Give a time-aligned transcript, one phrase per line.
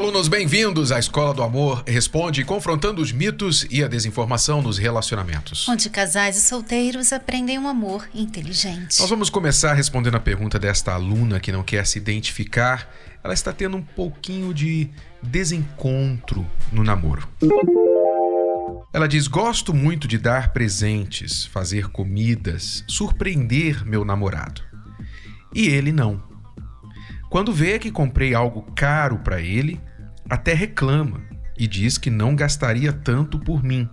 [0.00, 5.68] Alunos, bem-vindos à Escola do Amor Responde, confrontando os mitos e a desinformação nos relacionamentos.
[5.68, 8.98] Onde casais e solteiros aprendem um amor inteligente.
[8.98, 12.90] Nós vamos começar respondendo a pergunta desta aluna que não quer se identificar.
[13.22, 14.88] Ela está tendo um pouquinho de
[15.22, 17.28] desencontro no namoro.
[18.94, 24.62] Ela diz: Gosto muito de dar presentes, fazer comidas, surpreender meu namorado.
[25.54, 26.22] E ele não.
[27.28, 29.78] Quando vê que comprei algo caro para ele,
[30.30, 31.20] até reclama
[31.58, 33.90] e diz que não gastaria tanto por mim.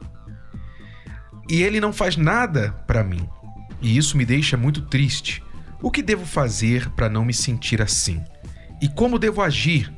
[1.50, 3.28] E ele não faz nada para mim.
[3.82, 5.44] E isso me deixa muito triste.
[5.81, 8.23] O que devo fazer para não me sentir assim?
[8.81, 9.92] E como devo agir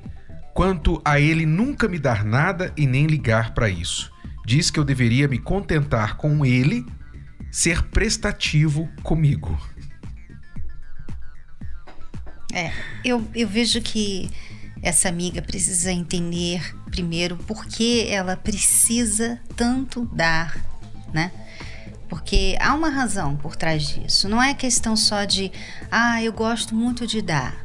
[0.53, 4.11] quanto a ele nunca me dar nada e nem ligar para isso?
[4.45, 6.85] Diz que eu deveria me contentar com ele,
[7.51, 9.57] ser prestativo comigo.
[12.53, 12.71] É,
[13.05, 14.29] eu, eu vejo que
[14.81, 20.65] essa amiga precisa entender primeiro por que ela precisa tanto dar,
[21.13, 21.31] né?
[22.07, 24.27] Porque há uma razão por trás disso.
[24.27, 25.51] Não é questão só de,
[25.91, 27.63] ah, eu gosto muito de dar,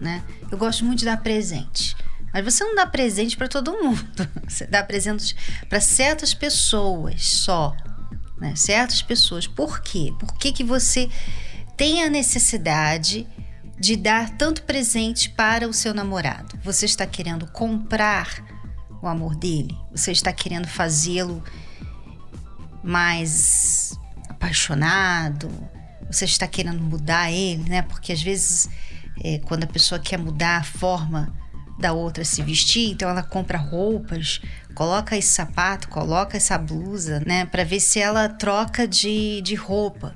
[0.00, 0.22] né?
[0.50, 1.96] Eu gosto muito de dar presente.
[2.32, 4.06] Mas você não dá presente para todo mundo.
[4.46, 5.34] Você dá presente
[5.68, 7.74] para certas pessoas só,
[8.38, 8.54] né?
[8.54, 9.48] Certas pessoas.
[9.48, 10.12] Por quê?
[10.18, 11.10] Por que, que você
[11.76, 13.26] tem a necessidade
[13.80, 16.58] de dar tanto presente para o seu namorado?
[16.62, 18.28] Você está querendo comprar
[19.02, 19.74] o amor dele?
[19.90, 21.42] Você está querendo fazê-lo
[22.84, 25.50] mais apaixonado?
[26.10, 27.80] Você está querendo mudar ele, né?
[27.80, 28.68] Porque às vezes,
[29.24, 31.34] é, quando a pessoa quer mudar a forma
[31.78, 34.42] da outra se vestir, então ela compra roupas,
[34.74, 37.46] coloca esse sapato, coloca essa blusa, né?
[37.46, 40.14] Para ver se ela troca de, de roupa.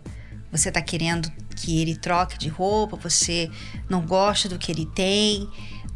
[0.53, 3.50] Você está querendo que ele troque de roupa, você
[3.88, 5.48] não gosta do que ele tem.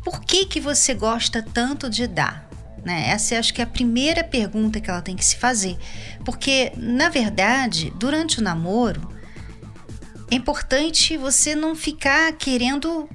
[0.05, 2.49] Por que, que você gosta tanto de dar?
[2.85, 3.11] Né?
[3.11, 5.77] Essa acho que é a primeira pergunta que ela tem que se fazer.
[6.25, 9.13] Porque, na verdade, durante o namoro,
[10.31, 13.09] é importante você não ficar querendo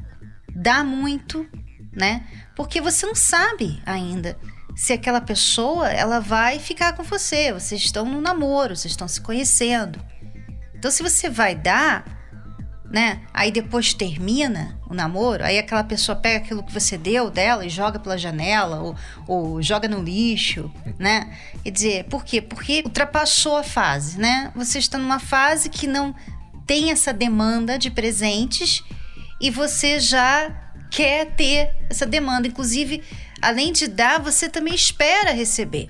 [0.54, 1.48] dar muito,
[1.92, 2.26] né?
[2.56, 4.38] Porque você não sabe ainda
[4.76, 7.54] se aquela pessoa ela vai ficar com você.
[7.54, 10.00] Vocês estão no namoro, vocês estão se conhecendo.
[10.76, 12.04] Então, se você vai dar,
[12.94, 13.22] né?
[13.34, 17.70] Aí depois termina o namoro, aí aquela pessoa pega aquilo que você deu dela e
[17.70, 18.96] joga pela janela ou,
[19.28, 21.36] ou joga no lixo, né?
[21.64, 22.40] Quer dizer, por quê?
[22.40, 24.52] Porque ultrapassou a fase, né?
[24.56, 26.14] Você está numa fase que não
[26.68, 28.84] tem essa demanda de presentes
[29.42, 30.52] e você já
[30.92, 32.48] quer ter essa demanda.
[32.48, 33.02] Inclusive,
[33.42, 35.90] além de dar, você também espera receber.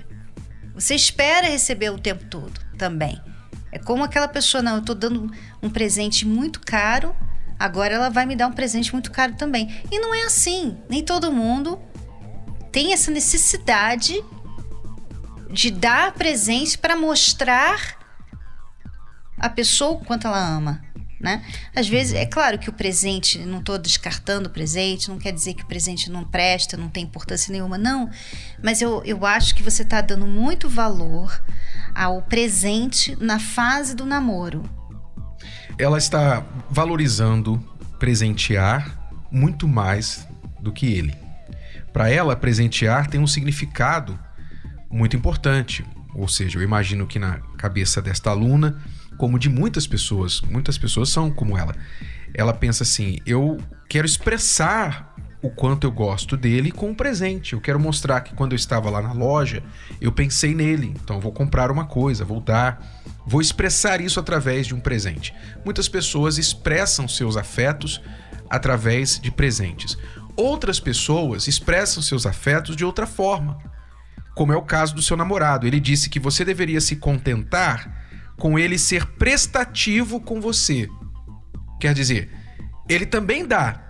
[0.73, 3.21] Você espera receber o tempo todo também.
[3.73, 7.15] É como aquela pessoa, não, eu estou dando um presente muito caro,
[7.57, 9.81] agora ela vai me dar um presente muito caro também.
[9.91, 10.77] E não é assim.
[10.87, 11.81] Nem todo mundo
[12.71, 14.23] tem essa necessidade
[15.49, 17.97] de dar presente para mostrar
[19.39, 20.83] a pessoa o quanto ela ama.
[21.23, 21.41] Né?
[21.73, 25.53] Às vezes, é claro que o presente, não estou descartando o presente, não quer dizer
[25.53, 28.09] que o presente não presta, não tem importância nenhuma, não.
[28.61, 31.41] Mas eu, eu acho que você está dando muito valor
[31.95, 34.69] ao presente na fase do namoro.
[35.79, 37.57] Ela está valorizando
[37.97, 38.99] presentear
[39.31, 40.27] muito mais
[40.59, 41.15] do que ele.
[41.93, 44.19] Para ela, presentear tem um significado
[44.91, 45.85] muito importante.
[46.13, 48.77] Ou seja, eu imagino que na cabeça desta aluna,
[49.17, 51.75] como de muitas pessoas, muitas pessoas são como ela.
[52.33, 53.57] Ela pensa assim: eu
[53.87, 55.13] quero expressar
[55.43, 57.51] o quanto eu gosto dele com um presente.
[57.51, 59.61] Eu quero mostrar que quando eu estava lá na loja,
[59.99, 60.93] eu pensei nele.
[61.03, 62.81] Então vou comprar uma coisa, vou dar,
[63.27, 65.35] vou expressar isso através de um presente.
[65.65, 68.01] Muitas pessoas expressam seus afetos
[68.49, 69.97] através de presentes.
[70.37, 73.57] Outras pessoas expressam seus afetos de outra forma.
[74.33, 75.67] Como é o caso do seu namorado.
[75.67, 78.02] Ele disse que você deveria se contentar
[78.37, 80.87] com ele ser prestativo com você.
[81.79, 82.29] Quer dizer,
[82.89, 83.81] ele também dá,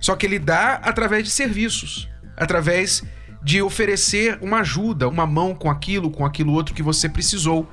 [0.00, 3.02] só que ele dá através de serviços, através
[3.42, 7.68] de oferecer uma ajuda, uma mão com aquilo, com aquilo outro que você precisou.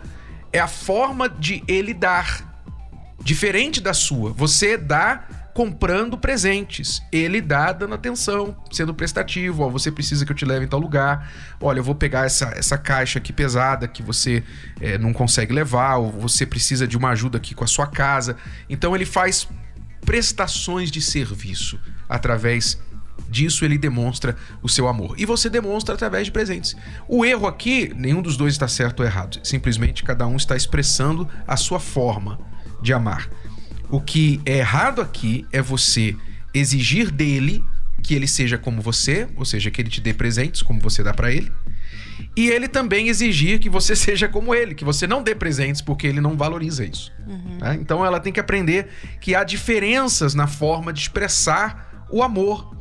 [0.52, 2.48] É a forma de ele dar.
[3.22, 4.32] Diferente da sua.
[4.32, 7.02] Você dá comprando presentes.
[7.12, 9.64] Ele dá dando atenção, sendo prestativo.
[9.64, 11.32] Ó, você precisa que eu te leve em tal lugar.
[11.60, 14.44] Olha, eu vou pegar essa, essa caixa aqui pesada que você
[14.80, 18.38] é, não consegue levar, ou você precisa de uma ajuda aqui com a sua casa.
[18.70, 19.48] Então ele faz
[20.06, 22.80] prestações de serviço através
[23.30, 25.16] disso ele demonstra o seu amor.
[25.18, 26.76] E você demonstra através de presentes.
[27.08, 29.40] O erro aqui, nenhum dos dois está certo ou errado.
[29.44, 32.40] Simplesmente cada um está expressando a sua forma
[32.82, 33.30] de amar.
[33.90, 36.16] O que é errado aqui é você
[36.54, 37.64] exigir dele
[38.04, 41.14] que ele seja como você, ou seja, que ele te dê presentes como você dá
[41.14, 41.52] para ele.
[42.36, 46.08] E ele também exigir que você seja como ele, que você não dê presentes porque
[46.08, 47.12] ele não valoriza isso.
[47.28, 47.58] Uhum.
[47.60, 47.76] Tá?
[47.76, 48.88] Então ela tem que aprender
[49.20, 52.76] que há diferenças na forma de expressar o amor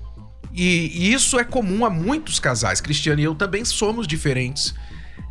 [0.53, 2.81] e, e isso é comum a muitos casais.
[2.81, 4.75] Cristiano e eu também somos diferentes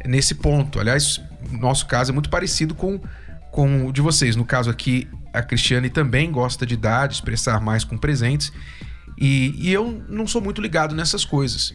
[0.05, 0.79] nesse ponto.
[0.79, 1.21] Aliás,
[1.51, 2.99] nosso caso é muito parecido com,
[3.51, 4.35] com o de vocês.
[4.35, 8.51] No caso aqui, a Cristiane também gosta de dar, de expressar mais com presentes.
[9.17, 11.73] E, e eu não sou muito ligado nessas coisas.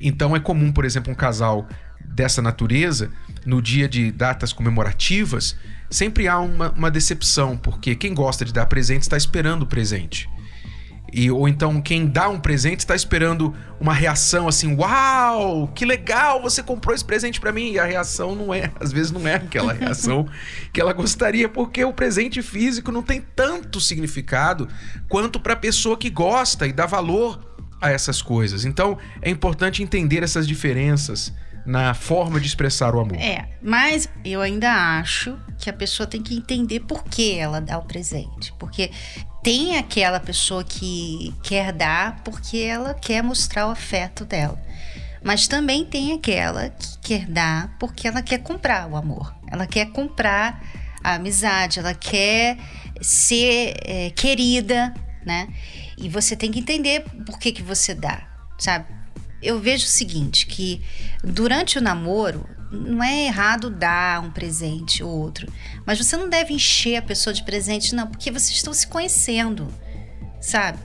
[0.00, 1.68] Então é comum, por exemplo, um casal
[2.04, 3.10] dessa natureza,
[3.44, 5.56] no dia de datas comemorativas,
[5.90, 10.28] sempre há uma, uma decepção, porque quem gosta de dar presente está esperando o presente.
[11.12, 16.40] E, ou então quem dá um presente está esperando uma reação assim, uau, que legal,
[16.40, 17.72] você comprou esse presente para mim.
[17.72, 20.28] E a reação não é, às vezes não é aquela reação
[20.72, 24.68] que ela gostaria, porque o presente físico não tem tanto significado
[25.08, 27.40] quanto para a pessoa que gosta e dá valor
[27.80, 28.64] a essas coisas.
[28.64, 31.32] Então é importante entender essas diferenças
[31.70, 33.16] na forma de expressar o amor.
[33.16, 37.78] É, mas eu ainda acho que a pessoa tem que entender por que ela dá
[37.78, 38.52] o presente.
[38.58, 38.90] Porque
[39.42, 44.60] tem aquela pessoa que quer dar porque ela quer mostrar o afeto dela.
[45.22, 49.32] Mas também tem aquela que quer dar porque ela quer comprar o amor.
[49.46, 50.60] Ela quer comprar
[51.04, 52.58] a amizade, ela quer
[53.00, 54.92] ser é, querida,
[55.24, 55.48] né?
[55.96, 58.26] E você tem que entender por que, que você dá,
[58.58, 58.99] sabe?
[59.42, 60.82] Eu vejo o seguinte, que
[61.24, 65.50] durante o namoro, não é errado dar um presente ou outro,
[65.84, 69.72] mas você não deve encher a pessoa de presente, não, porque vocês estão se conhecendo,
[70.40, 70.78] sabe?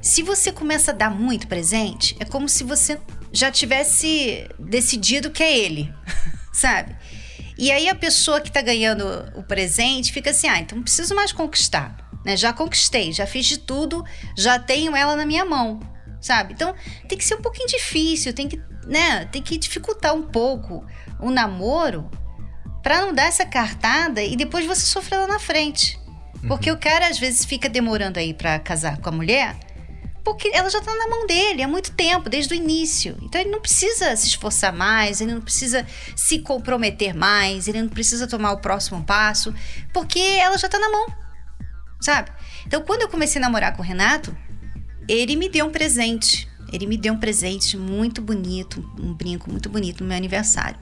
[0.00, 2.98] Se você começa a dar muito presente, é como se você
[3.32, 5.92] já tivesse decidido que é ele,
[6.52, 6.96] sabe?
[7.58, 9.04] E aí a pessoa que tá ganhando
[9.34, 11.96] o presente fica assim: ah, então não preciso mais conquistar.
[12.24, 12.36] Né?
[12.36, 14.04] Já conquistei, já fiz de tudo,
[14.36, 15.80] já tenho ela na minha mão,
[16.26, 16.54] sabe?
[16.54, 16.74] Então
[17.08, 20.84] tem que ser um pouquinho difícil, tem que, né, tem que dificultar um pouco
[21.20, 22.10] o namoro
[22.82, 25.98] para não dar essa cartada e depois você sofrer lá na frente.
[26.46, 26.76] Porque uhum.
[26.76, 29.56] o cara às vezes fica demorando aí para casar com a mulher,
[30.24, 33.16] porque ela já tá na mão dele há muito tempo, desde o início.
[33.22, 37.88] Então ele não precisa se esforçar mais, ele não precisa se comprometer mais, ele não
[37.88, 39.54] precisa tomar o próximo passo,
[39.92, 41.06] porque ela já tá na mão.
[42.00, 42.30] Sabe?
[42.66, 44.36] Então quando eu comecei a namorar com o Renato,
[45.08, 46.48] ele me deu um presente.
[46.72, 50.78] Ele me deu um presente muito bonito, um brinco muito bonito no meu aniversário.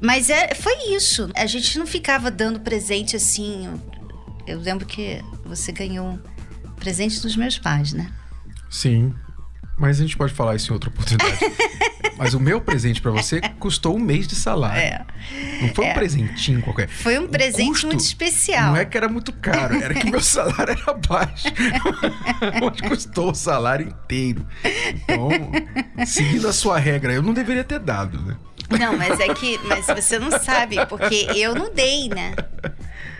[0.00, 1.30] Mas é, foi isso.
[1.34, 3.68] A gente não ficava dando presente assim.
[4.46, 6.18] Eu lembro que você ganhou
[6.76, 8.10] presente dos meus pais, né?
[8.70, 9.14] Sim.
[9.80, 11.38] Mas a gente pode falar isso em outra oportunidade.
[12.18, 14.78] Mas o meu presente para você custou um mês de salário.
[14.78, 15.06] É.
[15.62, 15.90] Não foi é.
[15.90, 16.86] um presentinho qualquer.
[16.86, 18.72] Foi um o presente muito especial.
[18.72, 21.48] Não é que era muito caro, era que meu salário era baixo.
[22.60, 24.46] Mas custou o salário inteiro.
[24.86, 25.30] Então,
[26.04, 28.36] seguindo a sua regra, eu não deveria ter dado, né?
[28.78, 32.36] Não, mas é que mas você não sabe, porque eu não dei, né?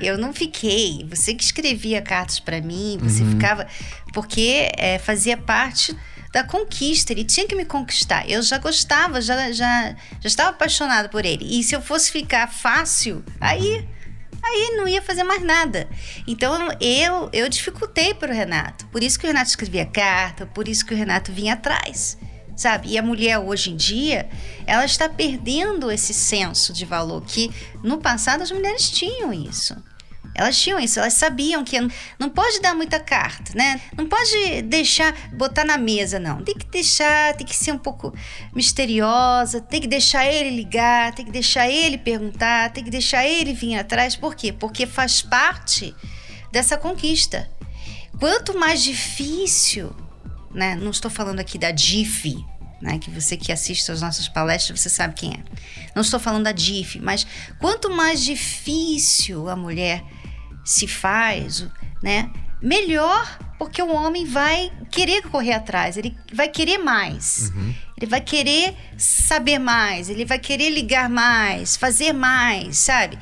[0.00, 1.04] Eu não fiquei.
[1.10, 3.32] Você que escrevia cartas para mim, você uhum.
[3.32, 3.66] ficava.
[4.12, 5.96] Porque é, fazia parte
[6.32, 7.12] da conquista.
[7.12, 8.28] Ele tinha que me conquistar.
[8.28, 11.58] Eu já gostava, já, já, já estava apaixonada por ele.
[11.58, 13.86] E se eu fosse ficar fácil, aí
[14.42, 15.88] aí não ia fazer mais nada.
[16.26, 18.86] Então eu eu dificultei para o Renato.
[18.86, 22.16] Por isso que o Renato escrevia carta, por isso que o Renato vinha atrás.
[22.56, 22.90] Sabe?
[22.90, 24.28] E a mulher hoje em dia,
[24.66, 27.50] ela está perdendo esse senso de valor que
[27.82, 29.74] no passado as mulheres tinham isso.
[30.34, 31.76] Elas tinham isso, elas sabiam que
[32.18, 33.80] não pode dar muita carta, né?
[33.96, 36.42] Não pode deixar, botar na mesa, não.
[36.42, 38.14] Tem que deixar, tem que ser um pouco
[38.54, 43.52] misteriosa, tem que deixar ele ligar, tem que deixar ele perguntar, tem que deixar ele
[43.52, 44.14] vir atrás.
[44.14, 44.52] Por quê?
[44.52, 45.94] Porque faz parte
[46.52, 47.50] dessa conquista.
[48.18, 49.94] Quanto mais difícil,
[50.52, 50.76] né?
[50.76, 52.36] Não estou falando aqui da DIF,
[52.80, 55.42] né, que você que assiste às nossas palestras, você sabe quem é.
[55.94, 57.26] Não estou falando da DIF, mas
[57.58, 60.02] quanto mais difícil a mulher
[60.70, 61.66] se faz,
[62.00, 62.30] né?
[62.62, 67.50] Melhor, porque o homem vai querer correr atrás, ele vai querer mais.
[67.50, 67.74] Uhum.
[67.96, 73.18] Ele vai querer saber mais, ele vai querer ligar mais, fazer mais, sabe?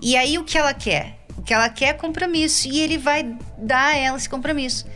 [0.00, 1.26] E aí o que ela quer?
[1.36, 4.86] O que ela quer é compromisso e ele vai dar a ela esse compromisso.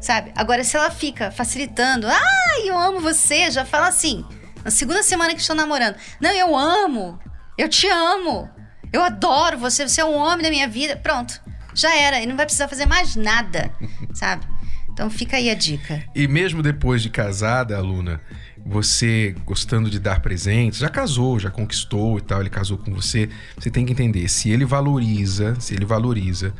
[0.00, 0.30] Sabe?
[0.36, 4.24] Agora se ela fica facilitando, ah, eu amo você, já fala assim,
[4.64, 5.96] na segunda semana que estou namorando.
[6.20, 7.18] Não, eu amo.
[7.58, 8.53] Eu te amo.
[8.94, 10.96] Eu adoro você, você é um homem da minha vida.
[10.96, 11.40] Pronto,
[11.74, 12.18] já era.
[12.18, 13.68] Ele não vai precisar fazer mais nada,
[14.14, 14.46] sabe?
[14.88, 16.00] Então fica aí a dica.
[16.14, 18.20] E mesmo depois de casada, aluna,
[18.64, 23.28] você gostando de dar presentes, já casou, já conquistou e tal, ele casou com você,
[23.58, 26.54] você tem que entender, se ele valoriza, se ele valoriza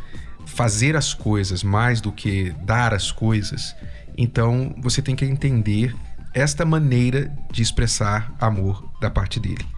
[0.44, 3.76] fazer as coisas mais do que dar as coisas,
[4.18, 5.94] então você tem que entender
[6.34, 9.73] esta maneira de expressar amor da parte dele.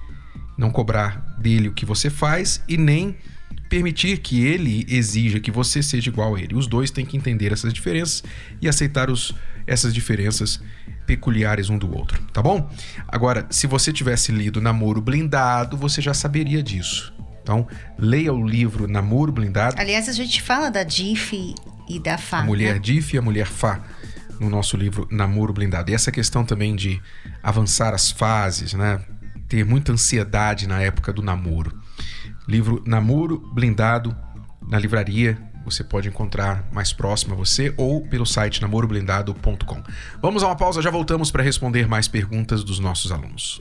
[0.56, 3.16] Não cobrar dele o que você faz e nem
[3.68, 6.54] permitir que ele exija que você seja igual a ele.
[6.54, 8.22] Os dois têm que entender essas diferenças
[8.60, 9.34] e aceitar os,
[9.66, 10.60] essas diferenças
[11.06, 12.68] peculiares um do outro, tá bom?
[13.06, 17.14] Agora, se você tivesse lido Namoro Blindado, você já saberia disso.
[17.42, 19.76] Então, leia o livro Namoro Blindado.
[19.78, 21.54] Aliás, a gente fala da DIF
[21.88, 22.38] e da FA.
[22.38, 22.80] A mulher né?
[22.80, 23.80] DIF e a mulher FA
[24.40, 25.90] no nosso livro Namoro Blindado.
[25.90, 27.00] E essa questão também de
[27.42, 29.00] avançar as fases, né?
[29.48, 31.78] Ter muita ansiedade na época do namoro.
[32.48, 34.16] Livro Namoro Blindado
[34.68, 35.38] na livraria.
[35.64, 39.82] Você pode encontrar mais próximo a você ou pelo site namoroblindado.com.
[40.22, 43.58] Vamos a uma pausa, já voltamos para responder mais perguntas dos nossos alunos.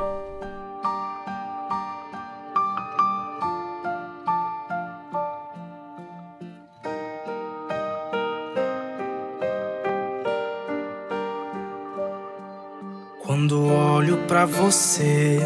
[13.26, 15.40] Quando olho para você,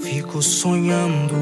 [0.00, 1.34] fico sonhando.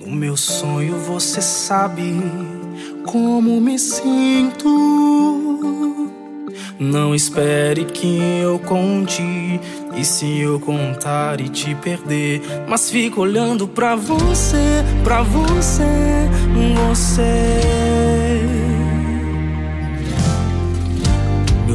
[0.00, 2.14] No meu sonho você sabe
[3.04, 4.68] como me sinto.
[6.78, 9.22] Não espere que eu conte.
[9.94, 15.84] E se eu contar e te perder, mas fico olhando pra você, pra você,
[16.88, 17.89] você.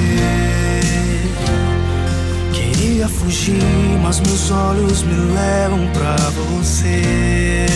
[0.00, 0.80] você.
[2.52, 7.66] Queria fugir, mas meus olhos me levam pra você.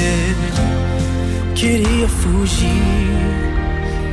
[1.55, 2.69] Queria fugir,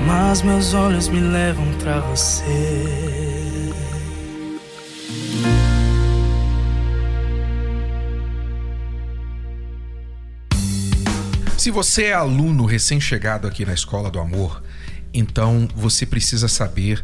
[0.05, 3.11] mas meus olhos me levam pra você.
[11.57, 14.63] Se você é aluno recém-chegado aqui na Escola do Amor,
[15.13, 17.03] então você precisa saber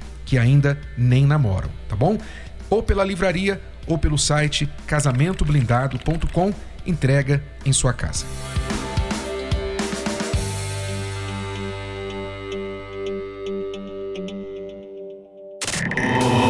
[0.31, 2.17] que ainda nem namoram, tá bom?
[2.69, 6.53] Ou pela livraria ou pelo site casamentoblindado.com,
[6.85, 8.25] entrega em sua casa.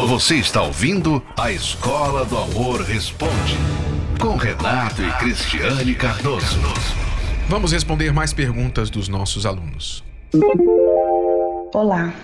[0.06, 3.56] Você está ouvindo a Escola do Amor Responde,
[4.20, 6.60] com Renato e Cristiane Cardoso.
[7.48, 10.04] Vamos responder mais perguntas dos nossos alunos.
[11.74, 12.14] Olá,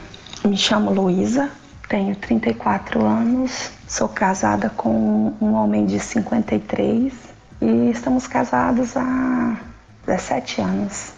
[0.49, 1.51] me chamo Luísa,
[1.91, 7.13] tenho 34 anos, sou casada com um homem de 53
[7.61, 9.59] e estamos casados há
[10.07, 11.13] 17 anos,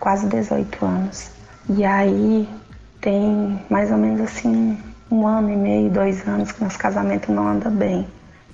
[0.00, 1.30] quase 18 anos.
[1.70, 2.48] E aí
[3.00, 4.76] tem mais ou menos assim
[5.08, 8.08] um ano e meio, dois anos que nosso casamento não anda bem.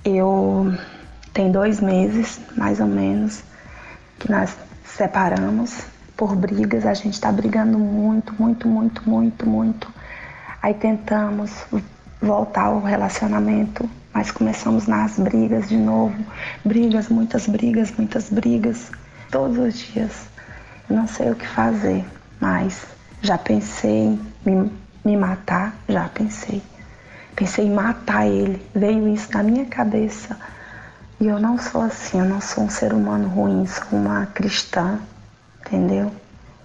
[0.05, 0.71] Eu
[1.33, 3.41] tem dois meses, mais ou menos,
[4.19, 4.55] que nós
[4.85, 6.85] separamos por brigas.
[6.85, 9.98] A gente está brigando muito, muito, muito, muito, muito.
[10.61, 11.51] Aí tentamos
[12.21, 16.15] voltar ao relacionamento, mas começamos nas brigas de novo.
[16.65, 18.91] Brigas, muitas brigas, muitas brigas,
[19.31, 20.11] todos os dias.
[20.89, 22.03] Eu não sei o que fazer,
[22.41, 22.85] mas
[23.21, 24.71] já pensei em
[25.05, 26.61] me matar, já pensei.
[27.35, 30.37] Pensei em matar ele, veio isso na minha cabeça.
[31.21, 34.99] E eu não sou assim, eu não sou um ser humano ruim, sou uma cristã,
[35.61, 36.11] entendeu?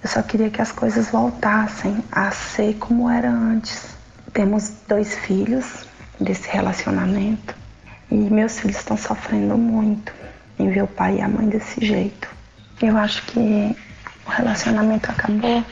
[0.05, 3.97] Eu só queria que as coisas voltassem a ser como era antes.
[4.35, 5.87] Temos dois filhos
[6.21, 7.55] desse relacionamento
[8.11, 10.13] e meus filhos estão sofrendo muito
[10.59, 12.29] em ver o pai e a mãe desse jeito.
[12.83, 13.75] Eu acho que
[14.27, 15.65] o relacionamento acabou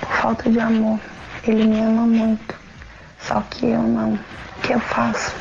[0.00, 0.98] por falta de amor.
[1.44, 2.56] Ele me ama muito,
[3.20, 4.14] só que eu não.
[4.14, 5.36] O que eu faço?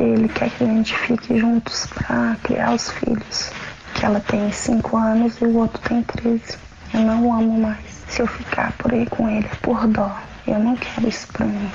[0.00, 3.50] Ele quer que a gente fique juntos para criar os filhos.
[3.94, 6.63] Que ela tem 5 anos e o outro tem 13.
[6.94, 7.84] Eu não o amo mais.
[8.08, 10.16] Se eu ficar por aí com ele é por dó.
[10.46, 11.68] Eu não quero isso pra mim.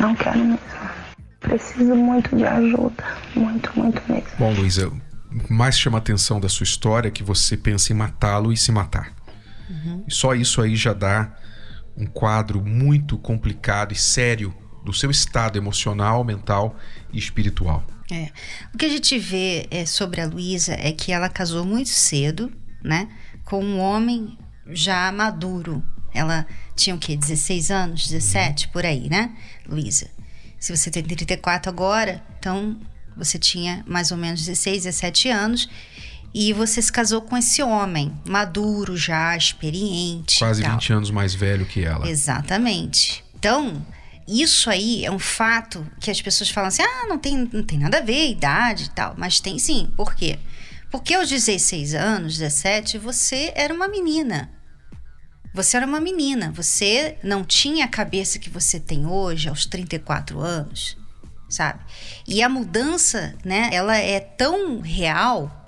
[0.00, 0.58] Não quero mesmo.
[1.40, 3.04] Preciso muito de ajuda.
[3.36, 4.30] Muito, muito mesmo.
[4.38, 7.92] Bom, Luísa, o que mais chama a atenção da sua história é que você pensa
[7.92, 9.12] em matá-lo e se matar.
[9.68, 10.04] Uhum.
[10.08, 11.36] E só isso aí já dá
[11.94, 16.76] um quadro muito complicado e sério do seu estado emocional, mental
[17.12, 17.84] e espiritual.
[18.10, 18.30] É.
[18.72, 22.50] O que a gente vê é, sobre a Luísa é que ela casou muito cedo,
[22.82, 23.08] né?
[23.44, 24.38] Com um homem
[24.74, 25.82] já maduro.
[26.14, 27.16] Ela tinha o quê?
[27.16, 29.30] 16 anos, 17, por aí, né,
[29.66, 30.10] Luísa?
[30.58, 32.78] Se você tem 34 agora, então
[33.16, 35.68] você tinha mais ou menos 16, 17 anos
[36.34, 40.38] e você se casou com esse homem, maduro já, experiente.
[40.38, 42.08] Quase 20 anos mais velho que ela.
[42.08, 43.22] Exatamente.
[43.38, 43.84] Então,
[44.26, 47.78] isso aí é um fato que as pessoas falam assim: ah, não tem, não tem
[47.78, 49.14] nada a ver, idade e tal.
[49.18, 49.90] Mas tem sim.
[49.96, 50.38] Por quê?
[50.90, 54.50] Porque aos 16 anos, 17, você era uma menina.
[55.54, 56.50] Você era uma menina.
[56.52, 60.96] Você não tinha a cabeça que você tem hoje, aos 34 anos,
[61.48, 61.80] sabe?
[62.26, 65.58] E a mudança, né, ela é tão real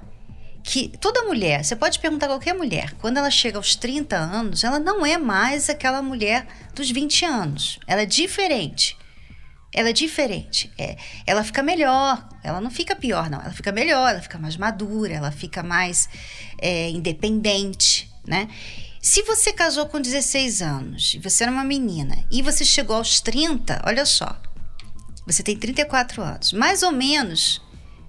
[0.63, 4.65] que toda mulher, você pode perguntar a qualquer mulher, quando ela chega aos 30 anos,
[4.65, 7.79] ela não é mais aquela mulher dos 20 anos.
[7.87, 8.97] Ela é diferente.
[9.75, 10.73] Ela é diferente.
[10.79, 12.27] É, ela fica melhor.
[12.43, 13.41] Ela não fica pior, não.
[13.41, 16.09] Ela fica melhor, ela fica mais madura, ela fica mais
[16.59, 18.49] é, independente, né?
[19.05, 23.21] Se você casou com 16 anos e você era uma menina e você chegou aos
[23.21, 24.41] 30, olha só.
[25.27, 26.55] Você tem 34 anos.
[26.55, 27.61] Mais ou menos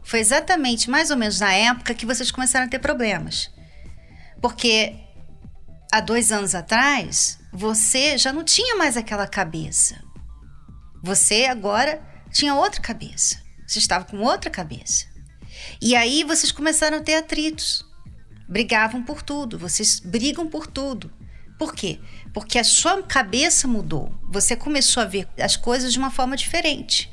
[0.05, 3.51] foi exatamente mais ou menos na época que vocês começaram a ter problemas.
[4.41, 4.95] Porque
[5.91, 10.01] há dois anos atrás, você já não tinha mais aquela cabeça.
[11.03, 13.43] Você agora tinha outra cabeça.
[13.67, 15.07] Você estava com outra cabeça.
[15.81, 17.84] E aí vocês começaram a ter atritos.
[18.47, 21.11] Brigavam por tudo, vocês brigam por tudo.
[21.57, 21.99] Por quê?
[22.33, 24.13] Porque a sua cabeça mudou.
[24.29, 27.09] Você começou a ver as coisas de uma forma diferente.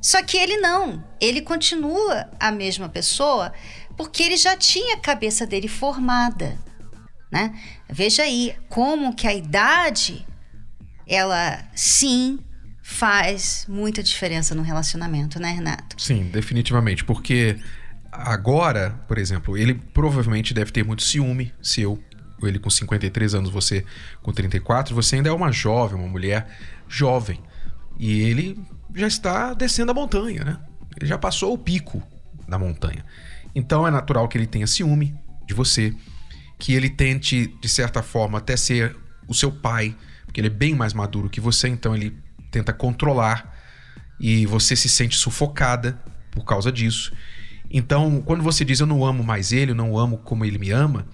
[0.00, 3.52] Só que ele não, ele continua a mesma pessoa
[3.96, 6.58] porque ele já tinha a cabeça dele formada,
[7.30, 7.58] né?
[7.88, 10.26] Veja aí como que a idade
[11.06, 12.38] ela sim
[12.82, 16.00] faz muita diferença no relacionamento, né, Renato?
[16.02, 17.04] Sim, definitivamente.
[17.04, 17.58] Porque
[18.12, 21.98] agora, por exemplo, ele provavelmente deve ter muito ciúme seu.
[22.42, 23.84] Ele com 53 anos, você
[24.20, 26.46] com 34, você ainda é uma jovem, uma mulher
[26.88, 27.40] jovem.
[27.98, 28.60] E ele
[28.94, 30.58] já está descendo a montanha, né?
[30.96, 32.02] Ele já passou o pico
[32.46, 33.04] da montanha.
[33.54, 35.14] Então é natural que ele tenha ciúme
[35.46, 35.94] de você,
[36.58, 38.96] que ele tente, de certa forma, até ser
[39.26, 42.16] o seu pai, porque ele é bem mais maduro que você, então ele
[42.50, 43.56] tenta controlar
[44.20, 45.98] e você se sente sufocada
[46.30, 47.12] por causa disso.
[47.72, 50.70] Então, quando você diz eu não amo mais ele, eu não amo como ele me
[50.70, 51.06] ama,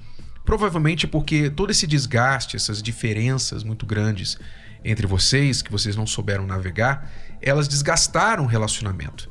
[0.45, 4.37] provavelmente é porque todo esse desgaste, essas diferenças muito grandes
[4.85, 9.31] entre vocês, que vocês não souberam navegar, elas desgastaram o relacionamento.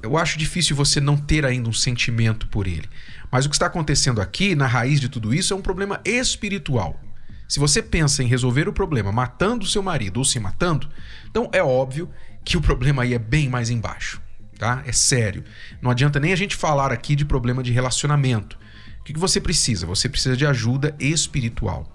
[0.00, 2.88] Eu acho difícil você não ter ainda um sentimento por ele.
[3.30, 7.00] Mas o que está acontecendo aqui, na raiz de tudo isso, é um problema espiritual.
[7.48, 10.88] Se você pensa em resolver o problema matando seu marido ou se matando,
[11.28, 12.08] então é óbvio
[12.44, 14.20] que o problema aí é bem mais embaixo,
[14.58, 14.82] tá?
[14.86, 15.44] É sério.
[15.80, 18.58] Não adianta nem a gente falar aqui de problema de relacionamento.
[19.00, 19.86] O que você precisa?
[19.86, 21.90] Você precisa de ajuda espiritual.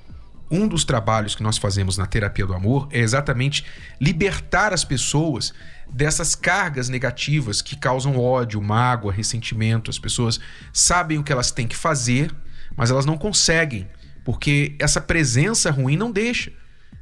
[0.49, 3.65] Um dos trabalhos que nós fazemos na terapia do amor é exatamente
[3.99, 5.53] libertar as pessoas
[5.89, 9.91] dessas cargas negativas que causam ódio, mágoa, ressentimento.
[9.91, 10.39] As pessoas
[10.71, 12.31] sabem o que elas têm que fazer,
[12.75, 13.87] mas elas não conseguem
[14.23, 16.51] porque essa presença ruim não deixa.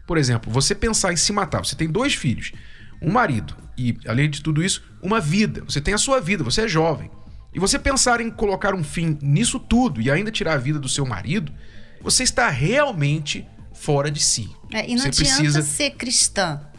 [0.08, 2.52] Por exemplo, você pensar em se matar, você tem dois filhos,
[3.02, 3.56] um marido
[3.89, 5.63] e, além de tudo isso, uma vida.
[5.63, 7.10] Você tem a sua vida, você é jovem.
[7.54, 10.88] E você pensar em colocar um fim nisso tudo e ainda tirar a vida do
[10.88, 11.52] seu marido,
[12.02, 14.50] você está realmente fora de si.
[14.72, 15.62] É, e não você adianta precisa...
[15.62, 16.62] ser cristã.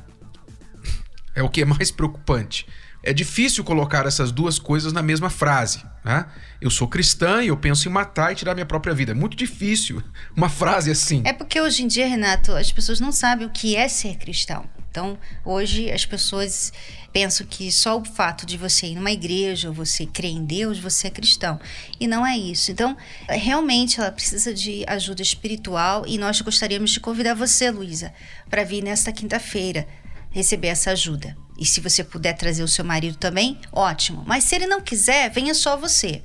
[1.35, 2.67] É o que é mais preocupante.
[3.03, 5.85] É difícil colocar essas duas coisas na mesma frase.
[6.05, 6.27] Né?
[6.61, 9.13] Eu sou cristã e eu penso em matar e tirar minha própria vida.
[9.13, 10.03] É muito difícil
[10.37, 11.23] uma frase assim.
[11.25, 14.65] É porque hoje em dia, Renato, as pessoas não sabem o que é ser cristão.
[14.91, 16.71] Então, hoje as pessoas
[17.15, 20.79] pensam que só o fato de você ir numa igreja ou você crer em Deus,
[20.79, 21.59] você é cristão.
[21.99, 22.71] E não é isso.
[22.71, 22.95] Então,
[23.27, 28.13] realmente ela precisa de ajuda espiritual e nós gostaríamos de convidar você, Luísa,
[28.51, 29.89] para vir nesta quinta-feira
[30.33, 31.37] receber essa ajuda.
[31.59, 34.25] E se você puder trazer o seu marido também, ótimo.
[34.27, 36.23] Mas se ele não quiser, venha só você.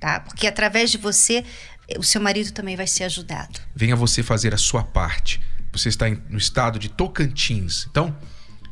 [0.00, 0.20] Tá?
[0.20, 1.44] Porque através de você,
[1.98, 3.58] o seu marido também vai ser ajudado.
[3.74, 5.40] Venha você fazer a sua parte.
[5.72, 7.86] Você está no estado de Tocantins.
[7.90, 8.14] Então,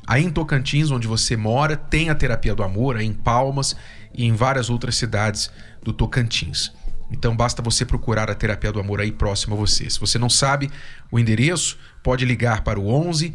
[0.06, 3.74] aí em Tocantins, onde você mora, tem a terapia do amor, aí em Palmas
[4.14, 5.50] e em várias outras cidades
[5.82, 6.70] do Tocantins.
[7.10, 9.88] Então basta você procurar a terapia do amor aí próximo a você.
[9.90, 10.70] Se você não sabe
[11.10, 13.34] o endereço, pode ligar para o 11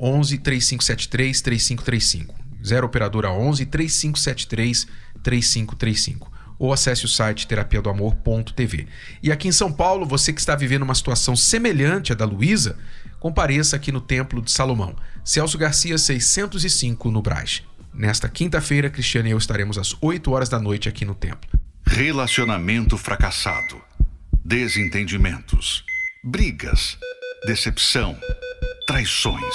[0.00, 2.34] 11 3573 3535.
[2.64, 4.86] 0 operadora 11 3573
[5.22, 8.86] 3535 ou acesse o site terapia do amor.tv.
[9.22, 12.78] E aqui em São Paulo, você que está vivendo uma situação semelhante à da Luísa,
[13.18, 17.62] compareça aqui no Templo de Salomão, Celso Garcia 605 no Brás.
[17.94, 21.48] Nesta quinta-feira, Cristiane e eu estaremos às 8 horas da noite aqui no templo.
[21.86, 23.80] Relacionamento fracassado,
[24.44, 25.82] desentendimentos,
[26.22, 26.98] brigas,
[27.46, 28.18] decepção,
[28.86, 29.54] traições,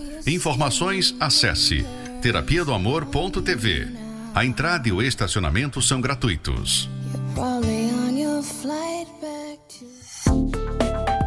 [0.25, 1.85] Informações, acesse
[2.21, 3.87] terapia do amor.tv.
[4.33, 6.89] A entrada e o estacionamento são gratuitos.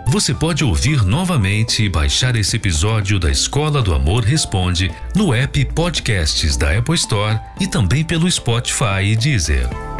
[0.06, 5.64] Você pode ouvir novamente e baixar esse episódio da Escola do Amor Responde no app
[5.74, 9.93] Podcasts da Apple Store e também pelo Spotify e Deezer.